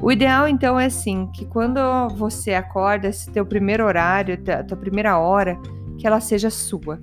O 0.00 0.12
ideal, 0.12 0.46
então, 0.46 0.78
é 0.78 0.86
assim, 0.86 1.26
que 1.32 1.46
quando 1.46 1.80
você 2.16 2.52
acorda, 2.52 3.08
esse 3.08 3.30
teu 3.30 3.46
primeiro 3.46 3.84
horário, 3.84 4.38
a 4.48 4.62
tua 4.62 4.76
primeira 4.76 5.18
hora, 5.18 5.58
que 5.98 6.06
ela 6.06 6.20
seja 6.20 6.50
sua. 6.50 7.00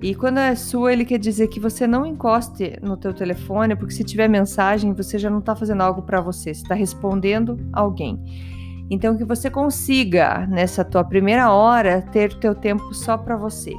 E 0.00 0.14
quando 0.14 0.38
é 0.38 0.54
sua, 0.54 0.92
ele 0.92 1.04
quer 1.04 1.18
dizer 1.18 1.48
que 1.48 1.60
você 1.60 1.86
não 1.86 2.04
encoste 2.06 2.76
no 2.82 2.96
teu 2.96 3.12
telefone, 3.12 3.76
porque 3.76 3.94
se 3.94 4.02
tiver 4.02 4.28
mensagem, 4.28 4.92
você 4.92 5.18
já 5.18 5.30
não 5.30 5.38
está 5.38 5.54
fazendo 5.54 5.82
algo 5.82 6.02
para 6.02 6.20
você, 6.20 6.54
você 6.54 6.62
está 6.62 6.74
respondendo 6.74 7.58
alguém. 7.72 8.20
Então 8.92 9.16
que 9.16 9.24
você 9.24 9.48
consiga 9.48 10.46
nessa 10.48 10.84
tua 10.84 11.02
primeira 11.02 11.50
hora 11.50 12.02
ter 12.02 12.34
teu 12.34 12.54
tempo 12.54 12.92
só 12.92 13.16
para 13.16 13.38
você. 13.38 13.72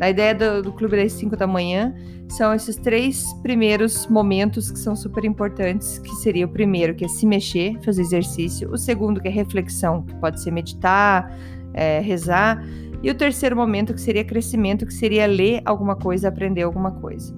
A 0.00 0.10
ideia 0.10 0.34
do, 0.34 0.60
do 0.60 0.72
Clube 0.72 0.96
das 0.96 1.12
5 1.12 1.36
da 1.36 1.46
manhã 1.46 1.94
são 2.28 2.52
esses 2.52 2.74
três 2.74 3.32
primeiros 3.44 4.08
momentos 4.08 4.68
que 4.68 4.78
são 4.80 4.96
super 4.96 5.24
importantes, 5.24 6.00
que 6.00 6.10
seria 6.16 6.46
o 6.46 6.48
primeiro, 6.48 6.96
que 6.96 7.04
é 7.04 7.08
se 7.08 7.24
mexer, 7.24 7.80
fazer 7.84 8.02
exercício, 8.02 8.68
o 8.72 8.76
segundo, 8.76 9.20
que 9.20 9.28
é 9.28 9.30
reflexão, 9.30 10.02
que 10.02 10.12
pode 10.16 10.42
ser 10.42 10.50
meditar, 10.50 11.32
é, 11.72 12.00
rezar, 12.00 12.60
e 13.04 13.08
o 13.08 13.14
terceiro 13.14 13.54
momento, 13.54 13.94
que 13.94 14.00
seria 14.00 14.24
crescimento, 14.24 14.84
que 14.84 14.92
seria 14.92 15.26
ler 15.26 15.62
alguma 15.64 15.94
coisa, 15.94 16.26
aprender 16.26 16.62
alguma 16.62 16.90
coisa. 16.90 17.32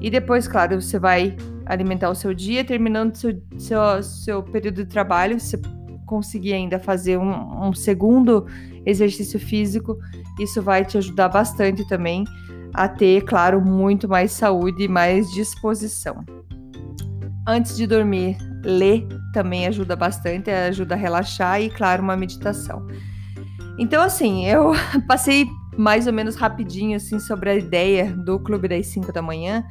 E 0.00 0.10
depois, 0.10 0.48
claro, 0.48 0.82
você 0.82 0.98
vai 0.98 1.36
alimentar 1.64 2.10
o 2.10 2.16
seu 2.16 2.34
dia, 2.34 2.64
terminando 2.64 3.14
seu, 3.14 3.40
seu, 3.58 4.02
seu 4.02 4.42
período 4.42 4.82
de 4.82 4.86
trabalho, 4.86 5.38
você 5.38 5.56
conseguir 6.04 6.52
ainda 6.52 6.78
fazer 6.78 7.18
um, 7.18 7.68
um 7.68 7.72
segundo 7.72 8.46
exercício 8.84 9.38
físico, 9.40 9.98
isso 10.38 10.60
vai 10.62 10.84
te 10.84 10.98
ajudar 10.98 11.28
bastante 11.28 11.86
também 11.88 12.24
a 12.72 12.88
ter, 12.88 13.22
claro, 13.22 13.60
muito 13.60 14.08
mais 14.08 14.32
saúde 14.32 14.84
e 14.84 14.88
mais 14.88 15.30
disposição. 15.30 16.24
Antes 17.46 17.76
de 17.76 17.86
dormir, 17.86 18.36
ler 18.64 19.06
também 19.32 19.66
ajuda 19.66 19.94
bastante, 19.94 20.50
ajuda 20.50 20.94
a 20.94 20.98
relaxar 20.98 21.60
e, 21.60 21.70
claro, 21.70 22.02
uma 22.02 22.16
meditação. 22.16 22.86
Então, 23.78 24.02
assim, 24.02 24.46
eu 24.46 24.72
passei 25.06 25.46
mais 25.76 26.06
ou 26.06 26.12
menos 26.12 26.36
rapidinho 26.36 26.96
assim 26.96 27.18
sobre 27.18 27.50
a 27.50 27.54
ideia 27.54 28.12
do 28.12 28.38
Clube 28.38 28.68
das 28.68 28.86
5 28.86 29.12
da 29.12 29.22
manhã. 29.22 29.64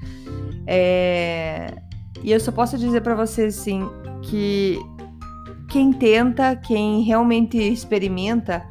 É... 0.67 1.73
E 2.23 2.31
eu 2.31 2.39
só 2.39 2.51
posso 2.51 2.77
dizer 2.77 3.01
para 3.01 3.15
vocês 3.15 3.57
assim 3.57 3.81
que 4.21 4.79
quem 5.73 5.91
tenta, 5.91 6.55
quem 6.55 7.01
realmente 7.01 7.57
experimenta, 7.57 8.63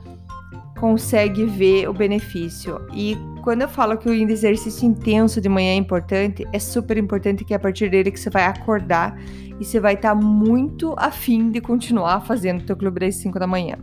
consegue 0.78 1.44
ver 1.44 1.88
o 1.88 1.92
benefício. 1.92 2.80
E 2.94 3.18
quando 3.42 3.62
eu 3.62 3.68
falo 3.68 3.98
que 3.98 4.08
o 4.08 4.12
exercício 4.12 4.86
intenso 4.86 5.40
de 5.40 5.48
manhã 5.48 5.72
é 5.72 5.74
importante, 5.74 6.46
é 6.52 6.60
super 6.60 6.96
importante 6.96 7.44
que 7.44 7.52
é 7.52 7.56
a 7.56 7.58
partir 7.58 7.90
dele 7.90 8.12
que 8.12 8.20
você 8.20 8.30
vai 8.30 8.44
acordar 8.44 9.20
e 9.58 9.64
você 9.64 9.80
vai 9.80 9.94
estar 9.94 10.10
tá 10.10 10.14
muito 10.14 10.94
afim 10.96 11.50
de 11.50 11.60
continuar 11.60 12.20
fazendo 12.20 12.60
o 12.60 12.64
teu 12.66 12.76
clube 12.76 13.00
das 13.00 13.16
5 13.16 13.36
da 13.36 13.48
manhã. 13.48 13.78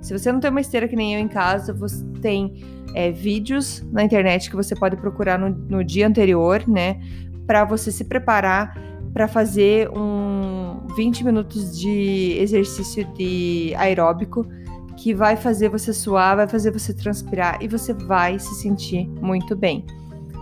Se 0.00 0.12
você 0.12 0.32
não 0.32 0.40
tem 0.40 0.50
uma 0.50 0.60
esteira 0.60 0.88
que 0.88 0.96
nem 0.96 1.14
eu 1.14 1.20
em 1.20 1.28
casa, 1.28 1.72
você 1.72 2.04
tem 2.20 2.60
é, 2.92 3.12
vídeos 3.12 3.86
na 3.92 4.02
internet 4.02 4.50
que 4.50 4.56
você 4.56 4.74
pode 4.74 4.96
procurar 4.96 5.38
no, 5.38 5.50
no 5.50 5.84
dia 5.84 6.08
anterior, 6.08 6.64
né? 6.66 7.00
Para 7.46 7.64
você 7.64 7.92
se 7.92 8.04
preparar 8.04 8.76
para 9.14 9.28
fazer 9.28 9.88
um 9.90 10.57
20 10.96 11.24
minutos 11.24 11.78
de 11.78 12.36
exercício 12.38 13.04
de 13.14 13.74
aeróbico 13.76 14.46
que 14.96 15.14
vai 15.14 15.36
fazer 15.36 15.68
você 15.68 15.92
suar, 15.92 16.36
vai 16.36 16.48
fazer 16.48 16.72
você 16.72 16.92
transpirar 16.92 17.58
e 17.62 17.68
você 17.68 17.94
vai 17.94 18.38
se 18.38 18.54
sentir 18.56 19.08
muito 19.20 19.54
bem. 19.54 19.84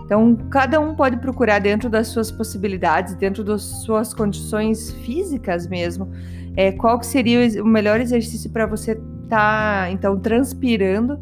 Então, 0.07 0.37
cada 0.51 0.81
um 0.81 0.95
pode 0.95 1.17
procurar 1.19 1.59
dentro 1.59 1.91
das 1.91 2.07
suas 2.09 2.31
possibilidades, 2.31 3.15
dentro 3.17 3.43
das 3.43 3.63
suas 3.63 4.15
condições 4.15 4.93
físicas 5.05 5.67
mesmo, 5.67 6.09
é, 6.57 6.73
qual 6.73 6.99
que 6.99 7.07
seria 7.07 7.63
o 7.63 7.67
melhor 7.67 8.01
exercício 8.01 8.49
para 8.51 8.67
você 8.67 8.93
estar, 8.93 9.29
tá, 9.29 9.91
então, 9.91 10.19
transpirando 10.19 11.21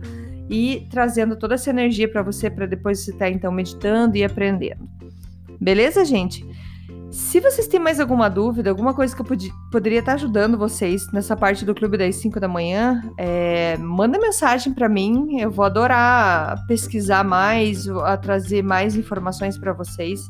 e 0.51 0.87
trazendo 0.91 1.35
toda 1.35 1.55
essa 1.55 1.71
energia 1.71 2.09
para 2.09 2.23
você, 2.23 2.51
para 2.51 2.67
depois 2.67 3.01
você 3.01 3.11
estar, 3.11 3.25
tá, 3.25 3.31
então, 3.31 3.51
meditando 3.51 4.17
e 4.17 4.23
aprendendo. 4.23 4.87
Beleza, 5.59 6.05
gente? 6.05 6.47
Se 7.15 7.39
vocês 7.39 7.69
têm 7.69 7.79
mais 7.79 8.01
alguma 8.01 8.29
dúvida, 8.29 8.71
alguma 8.71 8.93
coisa 8.93 9.15
que 9.15 9.23
eu 9.23 9.25
pod 9.25 9.55
poderia 9.71 10.01
estar 10.01 10.15
ajudando 10.15 10.59
vocês 10.59 11.07
nessa 11.13 11.37
parte 11.37 11.65
do 11.65 11.73
clube 11.73 11.97
das 11.97 12.17
5 12.17 12.41
da 12.41 12.49
manhã, 12.49 13.09
é, 13.17 13.77
manda 13.77 14.19
mensagem 14.19 14.75
para 14.75 14.89
mim. 14.89 15.41
Eu 15.41 15.49
vou 15.49 15.65
adorar 15.65 16.67
pesquisar 16.67 17.23
mais, 17.23 17.89
a 17.89 18.17
trazer 18.17 18.65
mais 18.65 18.97
informações 18.97 19.57
para 19.57 19.73
vocês. 19.73 20.29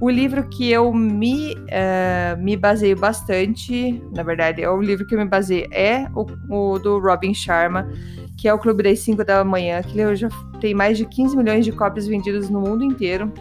O 0.00 0.08
livro 0.08 0.48
que 0.48 0.70
eu 0.70 0.94
me, 0.94 1.56
é, 1.66 2.36
me 2.38 2.56
baseio 2.56 2.96
bastante, 2.96 4.00
na 4.14 4.22
verdade, 4.22 4.62
é 4.62 4.70
o 4.70 4.80
livro 4.80 5.04
que 5.04 5.16
eu 5.16 5.18
me 5.18 5.24
baseio 5.24 5.66
é 5.72 6.06
o, 6.14 6.24
o 6.48 6.78
do 6.78 7.00
Robin 7.00 7.34
Sharma, 7.34 7.90
que 8.38 8.46
é 8.46 8.54
o 8.54 8.60
Clube 8.60 8.84
das 8.84 9.00
5 9.00 9.24
da 9.24 9.44
manhã, 9.44 9.82
que 9.82 10.14
já 10.14 10.28
tem 10.60 10.72
mais 10.72 10.96
de 10.96 11.04
15 11.04 11.36
milhões 11.36 11.64
de 11.64 11.72
cópias 11.72 12.06
vendidas 12.06 12.48
no 12.48 12.60
mundo 12.60 12.84
inteiro. 12.84 13.32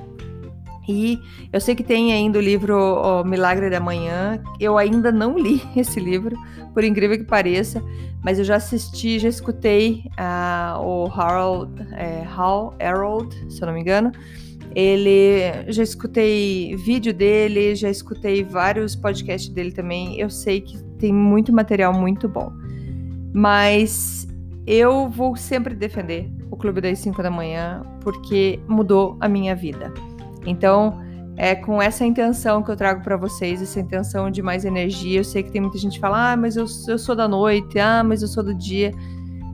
E 0.87 1.19
eu 1.53 1.61
sei 1.61 1.75
que 1.75 1.83
tem 1.83 2.11
ainda 2.11 2.39
o 2.39 2.41
livro 2.41 2.75
o 2.77 3.23
Milagre 3.23 3.69
da 3.69 3.79
Manhã. 3.79 4.41
Eu 4.59 4.77
ainda 4.77 5.11
não 5.11 5.37
li 5.37 5.61
esse 5.75 5.99
livro, 5.99 6.35
por 6.73 6.83
incrível 6.83 7.17
que 7.17 7.23
pareça, 7.23 7.83
mas 8.23 8.39
eu 8.39 8.45
já 8.45 8.55
assisti, 8.55 9.19
já 9.19 9.29
escutei 9.29 10.03
uh, 10.19 10.79
o 10.79 11.07
Harold, 11.07 11.71
é, 11.93 12.23
Hal 12.35 12.75
Harold, 12.79 13.35
se 13.51 13.61
eu 13.61 13.67
não 13.67 13.73
me 13.73 13.81
engano. 13.81 14.11
Ele 14.73 15.51
já 15.67 15.83
escutei 15.83 16.75
vídeo 16.77 17.13
dele, 17.13 17.75
já 17.75 17.89
escutei 17.89 18.43
vários 18.43 18.95
podcasts 18.95 19.49
dele 19.49 19.71
também. 19.71 20.17
Eu 20.17 20.29
sei 20.29 20.61
que 20.61 20.81
tem 20.97 21.11
muito 21.11 21.51
material 21.51 21.93
muito 21.93 22.29
bom. 22.29 22.51
Mas 23.33 24.27
eu 24.65 25.09
vou 25.09 25.35
sempre 25.35 25.75
defender 25.75 26.29
o 26.49 26.55
Clube 26.55 26.79
das 26.79 26.99
5 26.99 27.21
da 27.21 27.31
manhã 27.31 27.81
porque 28.01 28.59
mudou 28.67 29.17
a 29.19 29.27
minha 29.27 29.55
vida. 29.55 29.93
Então, 30.45 30.99
é 31.37 31.55
com 31.55 31.81
essa 31.81 32.05
intenção 32.05 32.61
que 32.61 32.69
eu 32.69 32.75
trago 32.75 33.03
para 33.03 33.17
vocês, 33.17 33.61
essa 33.61 33.79
intenção 33.79 34.29
de 34.29 34.41
mais 34.41 34.65
energia. 34.65 35.19
Eu 35.19 35.23
sei 35.23 35.43
que 35.43 35.51
tem 35.51 35.61
muita 35.61 35.77
gente 35.77 35.93
que 35.93 35.99
fala, 35.99 36.33
ah, 36.33 36.37
mas 36.37 36.55
eu, 36.55 36.65
eu 36.87 36.99
sou 36.99 37.15
da 37.15 37.27
noite, 37.27 37.79
ah, 37.79 38.03
mas 38.03 38.21
eu 38.21 38.27
sou 38.27 38.43
do 38.43 38.53
dia. 38.53 38.91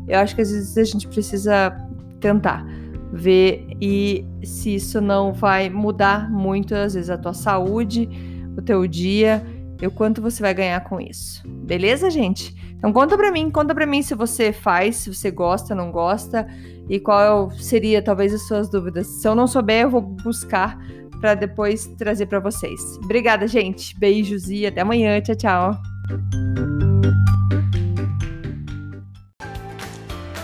Eu 0.07 0.19
acho 0.19 0.35
que 0.35 0.41
às 0.41 0.51
vezes 0.51 0.77
a 0.77 0.83
gente 0.83 1.07
precisa 1.07 1.75
tentar 2.19 2.65
ver 3.11 3.67
e 3.81 4.25
se 4.43 4.75
isso 4.75 4.99
não 4.99 5.33
vai 5.33 5.69
mudar 5.69 6.29
muito, 6.29 6.75
às 6.75 6.93
vezes, 6.93 7.09
a 7.09 7.17
tua 7.17 7.33
saúde, 7.33 8.09
o 8.57 8.61
teu 8.61 8.85
dia 8.87 9.43
e 9.81 9.87
o 9.87 9.91
quanto 9.91 10.21
você 10.21 10.41
vai 10.41 10.53
ganhar 10.53 10.81
com 10.81 10.99
isso. 10.99 11.41
Beleza, 11.47 12.09
gente? 12.09 12.55
Então 12.77 12.93
conta 12.93 13.17
pra 13.17 13.31
mim, 13.31 13.49
conta 13.49 13.73
pra 13.73 13.85
mim 13.85 14.01
se 14.01 14.13
você 14.13 14.53
faz, 14.53 14.97
se 14.97 15.13
você 15.13 15.31
gosta, 15.31 15.73
não 15.73 15.91
gosta 15.91 16.47
e 16.89 16.99
qual 16.99 17.51
seria 17.51 18.01
talvez 18.01 18.33
as 18.33 18.47
suas 18.47 18.69
dúvidas. 18.69 19.07
Se 19.07 19.27
eu 19.27 19.35
não 19.35 19.47
souber, 19.47 19.83
eu 19.83 19.89
vou 19.89 20.01
buscar 20.01 20.77
para 21.19 21.33
depois 21.33 21.87
trazer 21.97 22.27
para 22.27 22.39
vocês. 22.39 22.79
Obrigada, 23.03 23.47
gente. 23.47 23.97
Beijos 23.99 24.49
e 24.49 24.65
até 24.65 24.81
amanhã. 24.81 25.19
Tchau, 25.21 25.35
tchau. 25.35 25.77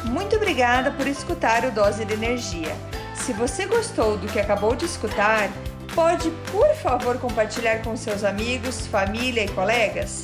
Muito 0.06 0.36
obrigada 0.36 0.92
por 0.92 1.08
escutar 1.08 1.64
o 1.66 1.72
Dose 1.72 2.04
de 2.04 2.14
Energia. 2.14 2.76
Se 3.14 3.32
você 3.32 3.66
gostou 3.66 4.18
do 4.18 4.28
que 4.28 4.40
acabou 4.40 4.76
de 4.76 4.86
escutar, 4.86 5.50
pode, 5.96 6.30
por 6.52 6.68
favor, 6.76 7.18
compartilhar 7.20 7.84
com 7.84 7.96
seus 7.96 8.24
amigos, 8.24 8.88
família 8.88 9.46
e 9.46 9.50
colegas? 9.50 10.24